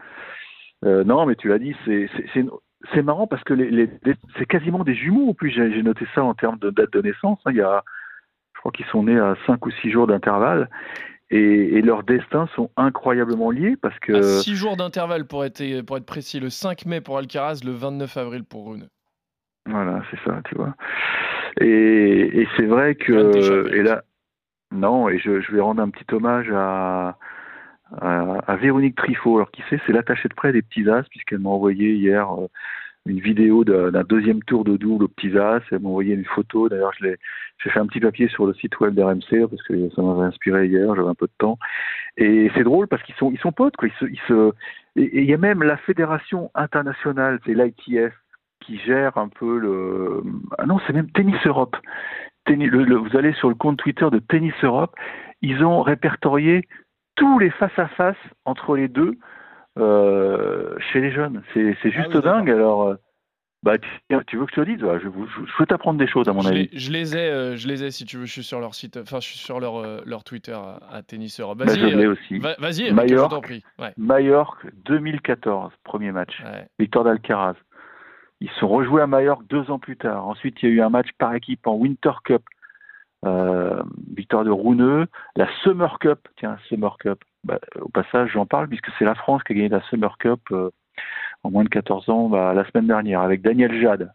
[0.85, 3.91] Euh, non, mais tu l'as dit, c'est marrant parce que les,
[4.39, 5.31] c'est quasiment des jumeaux.
[5.31, 7.41] En plus, j'ai noté ça en termes de date de naissance.
[7.45, 7.51] Hein.
[7.51, 7.83] il y a,
[8.55, 10.69] je crois qu'ils sont nés à 5 ou 6 jours d'intervalle.
[11.31, 14.23] Et, leurs destins sont incroyablement liés parce que.
[14.23, 18.17] 6 jours d'intervalle pour être, pour être précis, le 5 mai pour Alcaraz, le 29
[18.19, 18.91] avril pour Runeux.
[19.67, 20.75] Voilà, c'est ça, tu vois.
[21.61, 23.75] Et, et c'est vrai que.
[23.75, 24.03] Et là,
[24.71, 27.17] non, et je, je vais rendre un petit hommage à,
[27.93, 29.37] à, Véronique Trifot.
[29.37, 32.49] Alors qui sait, c'est l'attachée de près des petits as, puisqu'elle m'a envoyé hier euh,
[33.07, 35.61] une vidéo d'un deuxième tour de double aux petits as.
[35.71, 36.69] Elle m'a envoyé une photo.
[36.69, 37.19] D'ailleurs, j'ai
[37.59, 40.95] fait un petit papier sur le site web d'RMC parce que ça m'avait inspiré hier.
[40.95, 41.59] J'avais un peu de temps.
[42.17, 43.77] Et c'est drôle parce qu'ils sont, ils sont potes.
[43.77, 43.89] Quoi.
[43.89, 44.53] Ils se, ils se...
[44.97, 48.15] Et il y a même la fédération internationale, c'est l'ITF,
[48.61, 50.23] qui gère un peu le.
[50.59, 51.77] Ah non, c'est même Tennis Europe.
[52.45, 54.95] Tennis, vous allez sur le compte Twitter de Tennis Europe.
[55.43, 56.67] Ils ont répertorié
[57.17, 59.17] tous les face-à-face entre les deux
[59.79, 61.43] euh, chez les jeunes.
[61.53, 62.51] C'est ah juste dingue.
[62.51, 62.95] Alors, euh,
[63.63, 66.29] bah, tu, veux que je te le dise je, je, je, peux t'apprendre des choses,
[66.29, 66.69] à mon avis.
[66.73, 68.27] je les ai, euh, je les ai, si tu veux.
[68.27, 71.59] Je suis sur leur site, enfin, je suis sur leur, leur Twitter à, Tennis Europe.
[71.59, 72.39] Bah, vas-y, aussi.
[72.39, 72.93] Vas-y,
[73.97, 76.43] Mallorca, 2014, premier match.
[76.79, 77.57] Victor d'Alcaraz.
[78.41, 80.27] Ils sont rejoués à Mallorca deux ans plus tard.
[80.27, 82.43] Ensuite, il y a eu un match par équipe en Winter Cup
[83.25, 83.83] euh,
[84.15, 85.07] victoire de Rouneux,
[85.37, 87.23] la Summer Cup, tiens, Summer Cup.
[87.45, 90.41] Bah, au passage, j'en parle puisque c'est la France qui a gagné la Summer Cup
[90.51, 90.71] euh,
[91.43, 94.11] en moins de 14 ans bah, la semaine dernière avec Daniel Jade.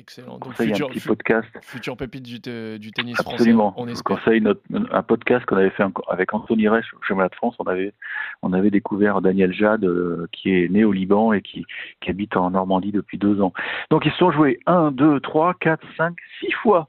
[0.00, 0.38] Excellent.
[0.38, 1.46] Donc, futur, un petit podcast.
[1.60, 3.72] Futur pépite du, du tennis Absolument.
[3.72, 3.82] français.
[3.82, 4.16] On espère.
[4.16, 7.54] Conseille notre, un podcast qu'on avait fait avec Anthony Reich au Chemin de France.
[7.58, 7.92] On avait,
[8.40, 11.66] on avait découvert Daniel Jade, euh, qui est né au Liban et qui,
[12.00, 13.52] qui habite en Normandie depuis deux ans.
[13.90, 16.88] Donc ils se sont joués 1, 2, 3, 4, 5, 6 fois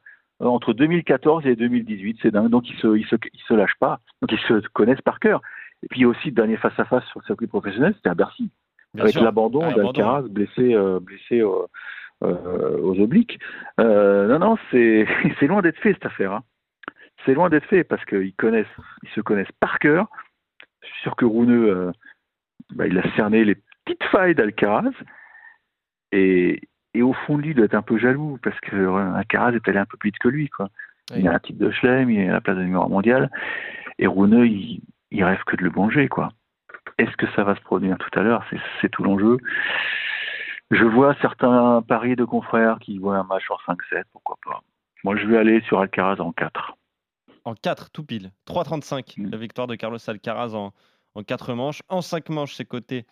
[0.50, 2.20] entre 2014 et 2018.
[2.22, 2.50] C'est dingue.
[2.50, 4.00] Donc ils se, ils se, ils se lâchent pas.
[4.22, 5.42] Donc ils se connaissent par cœur.
[5.84, 8.52] Et puis aussi dernier face à face sur le circuit professionnel, c'était à Bercy,
[8.98, 11.68] avec l'abandon ah, d'Alcaraz blessé, euh, blessé euh,
[12.22, 13.40] aux obliques.
[13.80, 15.08] non, non, c'est
[15.40, 16.34] c'est loin d'être fait cette affaire.
[16.34, 16.44] Hein.
[17.26, 18.68] C'est loin d'être fait parce qu'ils connaissent,
[19.04, 20.08] ils se connaissent par cœur.
[20.82, 21.92] Je suis sûr que Rouneux,
[22.72, 24.92] bah, il a cerné les petites failles d'Alcaraz
[26.12, 26.62] et,
[26.94, 29.54] et au fond de lui, il doit être un peu jaloux parce que euh, Caraz
[29.54, 30.50] est allé un peu plus vite que lui.
[30.50, 30.70] Quoi.
[31.16, 33.30] Il a un titre de Schlem, il a la place de numéro mondial.
[34.00, 36.08] Et Rouneux, il, il, rêve que de le manger.
[36.08, 36.32] Quoi.
[36.98, 38.46] Est-ce que ça va se produire tout à l'heure?
[38.82, 39.38] C'est, tout l'enjeu.
[40.70, 44.62] Je vois certains paris de confrères qui voient un match en 5-7, pourquoi pas.
[45.04, 46.76] Moi, je vais aller sur Alcaraz en 4.
[47.44, 48.32] En 4, tout pile.
[48.48, 49.30] 3,35 Mm.
[49.32, 50.74] la victoire de Carlos Alcaraz en,
[51.16, 51.82] en 4 manches.
[51.90, 53.06] En 5 manches, c'est coté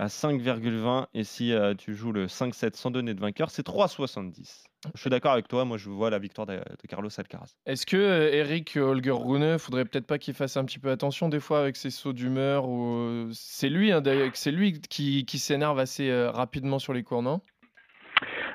[0.00, 1.06] à 5,20.
[1.14, 4.64] Et si euh, tu joues le 5-7 sans donner de vainqueur, c'est 3,70.
[4.94, 5.64] Je suis d'accord avec toi.
[5.64, 7.54] Moi, je vois la victoire de, de Carlos Alcaraz.
[7.66, 11.28] Est-ce que euh, Eric Holger Rune, faudrait peut-être pas qu'il fasse un petit peu attention
[11.28, 15.26] des fois avec ses sauts d'humeur ou euh, c'est lui hein, d'ailleurs, c'est lui qui,
[15.26, 17.40] qui s'énerve assez euh, rapidement sur les cours, non?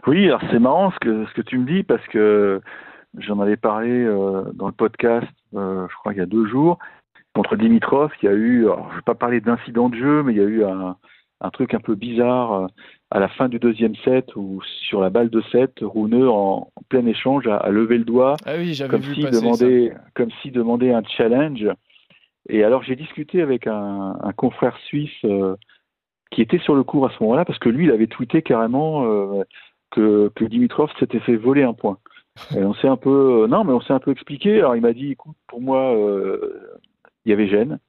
[0.08, 2.62] Oui, alors c'est marrant ce que, ce que tu me dis parce que
[3.17, 6.79] j'en avais parlé euh, dans le podcast, euh, je crois il y a deux jours,
[7.34, 8.12] contre Dimitrov.
[8.21, 10.38] Il y a eu, alors, je ne vais pas parler d'incident de jeu, mais il
[10.38, 10.97] y a eu un,
[11.41, 12.67] un truc un peu bizarre euh,
[13.12, 16.82] à la fin du deuxième set où sur la balle de 7, Rune en, en
[16.89, 19.93] plein échange a, a levé le doigt Ah oui, comme s'il demandait,
[20.45, 21.67] demandait un challenge.
[22.50, 25.56] Et alors j'ai discuté avec un, un confrère suisse euh,
[26.32, 29.06] qui était sur le cours à ce moment-là parce que lui il avait tweeté carrément
[29.06, 29.43] euh,
[29.91, 31.98] que, que Dimitrov s'était fait voler un point.
[32.56, 34.60] Et on s'est un peu, euh, non mais on s'est un peu expliqué.
[34.60, 35.95] Alors il m'a dit, écoute, pour moi
[37.26, 37.80] il y avait gêne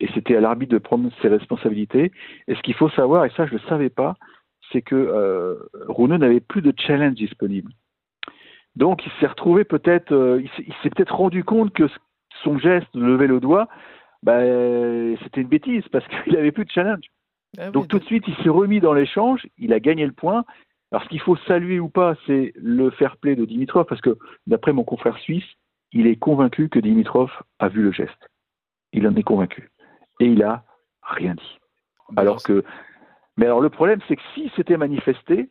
[0.00, 2.12] et c'était à l'arbitre de prendre ses responsabilités.
[2.48, 4.14] Et ce qu'il faut savoir, et ça je ne le savais pas,
[4.72, 5.56] c'est que euh,
[5.88, 7.72] Rune n'avait plus de challenge disponible.
[8.74, 11.88] Donc il s'est retrouvé peut-être, euh, il s'est- peut-être rendu compte que
[12.42, 13.68] son geste de lever le doigt,
[14.22, 14.40] bah,
[15.22, 17.04] c'était une bêtise parce qu'il n'avait plus de challenge.
[17.58, 20.12] Ah oui, Donc tout de suite, il s'est remis dans l'échange, il a gagné le
[20.12, 20.44] point.
[20.92, 24.16] Alors ce qu'il faut saluer ou pas, c'est le fair play de Dimitrov parce que
[24.46, 25.46] d'après mon confrère suisse,
[25.92, 28.28] il est convaincu que Dimitrov a vu le geste.
[28.92, 29.70] Il en est convaincu
[30.20, 30.64] et il a
[31.02, 31.58] rien dit.
[32.10, 32.64] bah, Alors que,
[33.36, 35.50] mais alors le problème, c'est que s'il s'était manifesté,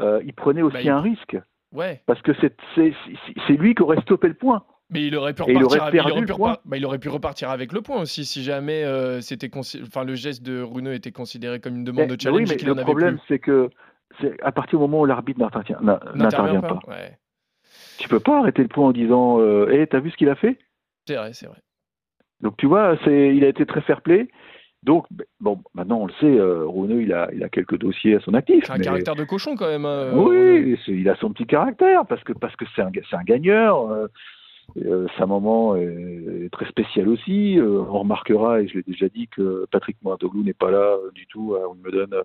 [0.00, 1.36] euh, il prenait aussi Bah, il- un risque
[1.72, 2.32] ouais, parce que
[2.76, 4.64] c'est lui qui aurait stoppé le point.
[4.90, 6.52] mais il aurait pu repartir, avec, le point.
[6.52, 10.14] repar- il aurait pu repartir avec le point aussi si jamais euh, c'était enfin le
[10.14, 12.74] geste de Rune était considéré comme une demande Mais- de challenge mais oui, mais le
[12.82, 13.70] problème, c'est que
[14.42, 15.80] à partir du moment où l'arbitre n'intervient
[16.14, 16.78] n'intervient pas.
[16.86, 17.18] Ouais,
[17.98, 20.34] tu peux pas arrêter le point en disant euh, Hé, t'as vu ce qu'il a
[20.36, 20.58] fait?
[21.08, 21.58] C'est vrai, c'est vrai.
[22.44, 24.28] Donc tu vois, c'est, il a été très fair play.
[24.84, 25.06] Donc,
[25.40, 26.68] bon, maintenant on le sait, euh,
[27.00, 28.64] il a, il a quelques dossiers à son actif.
[28.66, 29.86] C'est un mais- caractère de cochon quand même.
[29.86, 30.28] hein, Rune.
[30.28, 33.90] Oui, il a son petit caractère parce que parce que c'est un, c'est un gagneur.
[33.90, 34.06] euh,
[34.84, 37.58] euh, sa maman est, très spéciale aussi.
[37.58, 41.10] Euh, on remarquera, et je l'ai déjà dit, que Patrick Mouratoglou n'est pas là euh,
[41.14, 42.22] du tout à Wimbledon euh,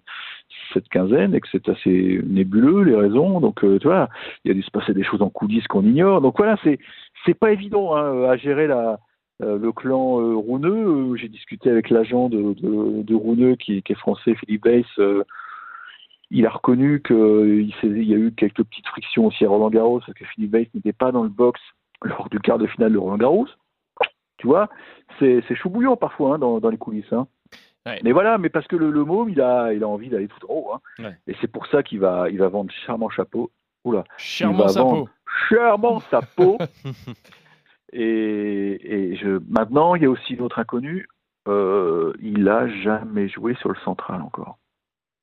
[0.74, 3.40] cette quinzaine et que c'est assez nébuleux les raisons.
[3.40, 4.10] Donc euh, tu vois,
[4.44, 6.22] il y a dû se passer des choses en coulisses qu'on ignore.
[6.22, 6.80] Donc voilà, c'est
[7.26, 9.00] c'est pas évident hein, à gérer la
[9.42, 11.14] euh, le clan euh, Rouneux.
[11.14, 14.86] Euh, J'ai discuté avec l'agent de, de, de Rouneux qui, qui est français, Philippe Weiss.
[16.32, 20.00] il a reconnu qu'il il y a eu quelques petites frictions aussi à Roland Garros,
[20.00, 21.60] parce que Philippe Weiss n'était pas dans le box
[22.04, 23.48] lors du quart de finale de Roland Garros.
[24.38, 24.70] Tu vois,
[25.20, 27.12] c'est chou bouillant parfois hein, dans, dans les coulisses.
[27.12, 27.28] Hein.
[27.86, 28.00] Ouais.
[28.04, 30.50] Mais voilà, mais parce que le, le môme, il a, il a envie d'aller tout
[30.50, 30.72] en haut.
[30.74, 30.80] Hein.
[31.04, 31.18] Ouais.
[31.28, 33.52] Et c'est pour ça qu'il va, il va vendre charmant chapeau.
[33.86, 35.10] Oula, Chèrement va sa vendre.
[37.94, 41.08] et et je, maintenant, il y a aussi une autre inconnue.
[41.48, 44.58] Euh, il a jamais joué sur le central encore.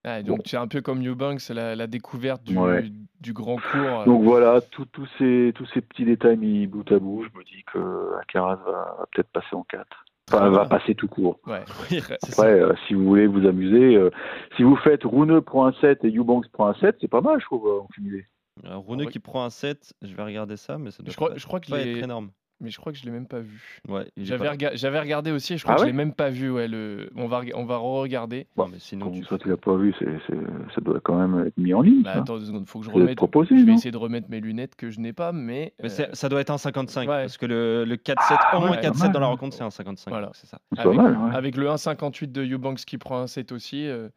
[0.04, 2.84] Ah, donc c'est un peu comme Eubanks, la, la découverte du, Ouais.
[3.20, 4.00] du grand cours.
[4.00, 7.38] euh, Donc voilà, tout- tous ces, tous ces petits détails mis bout à bout, je
[7.38, 9.84] me dis que Alcaraz va, va peut-être passer en 4.
[10.32, 11.38] Enfin, va passer tout court.
[11.46, 11.64] ouais.
[11.90, 12.00] Oui.
[12.22, 14.10] Après, euh, si vous voulez vous amuser, euh,
[14.56, 17.38] si vous faites Rune prend un 7 et Eubanks prend un 7, c'est pas mal,
[17.40, 18.26] je trouve, en cumulé.
[18.64, 19.06] Rune Ouais.
[19.08, 21.46] qui prend un 7, je vais regarder ça, mais ça doit Je crois, pas, je
[21.46, 22.30] crois les- être énorme.
[22.60, 23.80] Mais je crois que je l'ai même pas vu.
[23.88, 25.96] Ouais, J'avais pas- rega- j'avais regardé aussi et je crois Ah que ouais je l'ai
[25.96, 26.50] même pas vu.
[26.50, 27.10] Ouais, le...
[27.16, 28.46] On va, on va re-regarder.
[28.56, 31.46] Bon, mais sinon, tu ça, tu l'as pas vu, c'est, c'est- ça doit quand même
[31.46, 32.02] être mis en ligne.
[32.02, 32.20] Bah, ça.
[32.20, 33.16] attends deux secondes, faut que je remette.
[33.16, 35.74] proposé, je vais non essayer de remettre mes lunettes que je n'ai pas, mais.
[35.82, 37.06] Mais euh, ça doit être un 55 ouais.
[37.22, 39.70] parce que le, le 4-7, au moins ouais, 4-7 pas dans la rencontre, c'est un
[39.70, 40.10] 55.
[40.10, 40.30] Voilà.
[40.34, 40.58] C'est ça.
[40.74, 41.34] C'est avec- pas mal, ouais.
[41.36, 44.08] Avec le 1,58 de Eubanks qui prend un 7 aussi, euh,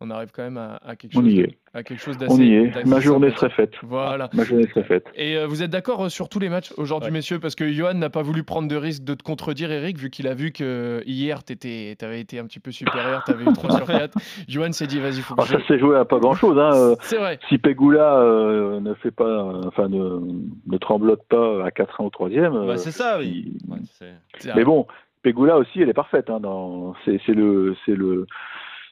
[0.00, 1.58] on arrive quand même à, à quelque On chose y de- est.
[1.72, 2.32] à quelque chose d'assez.
[2.32, 2.84] On y est.
[2.84, 3.72] Ma journée serait faite.
[3.82, 4.28] Voilà.
[4.34, 5.06] Ma journée serait faite.
[5.14, 7.14] Et euh, vous êtes d'accord euh, sur tous les matchs aujourd'hui, Ouais.
[7.18, 7.38] messieurs?
[7.38, 10.28] Parce que Johan n'a pas voulu prendre de risque de te contredire, Eric, vu qu'il
[10.28, 11.54] a vu que hier, tu
[12.02, 14.18] avais été un petit peu supérieur, tu avais eu 3 sur 4.
[14.48, 15.58] Johan s'est dit, vas-y, faut que Alors, je...
[15.62, 16.58] ça s'est joué à pas grand-chose.
[16.58, 16.70] Hein.
[16.74, 17.38] euh, C'est vrai.
[17.48, 20.20] si Pegula euh, ne fait pas, euh, enfin ne,
[20.66, 22.52] ne tremblote pas à 4 ans au troisième.
[22.52, 23.52] Bah, euh, c'est ça, oui.
[23.64, 24.86] il- Ouais, c'est- C'est Mais bon,
[25.22, 26.28] Pegula aussi, elle est parfaite.
[26.28, 26.94] Hein, dans...
[27.04, 28.26] C'est c'est le, c'est le,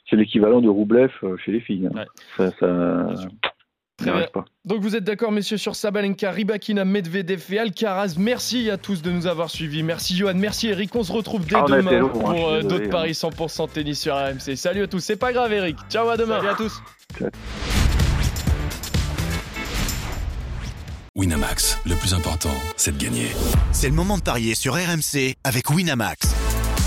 [0.08, 1.88] c'est l'équivalent de Roublev euh, chez les filles.
[1.94, 1.98] hein.
[1.98, 2.06] Ouais.
[2.36, 3.06] Ça, ça.
[3.96, 4.30] Très arrive bien.
[4.34, 4.44] pas.
[4.64, 8.16] Donc vous êtes d'accord, messieurs, sur Sabalenka, Ribakina, Medvedev et Alcaraz.
[8.18, 9.84] Merci à tous de nous avoir suivis.
[9.84, 10.94] Merci Johan, merci Eric.
[10.96, 12.90] On se retrouve dès Ah, demain long, hein, pour euh, d'autres hein.
[12.90, 14.56] paris 100% tennis sur RMC.
[14.56, 14.98] Salut à tous.
[14.98, 15.76] C'est pas grave, Eric.
[15.88, 16.38] Ciao, à demain.
[16.38, 16.82] Salut à tous.
[21.16, 23.28] Winamax, le plus important, c'est de gagner.
[23.70, 26.34] C'est le moment de parier sur RMC avec Winamax.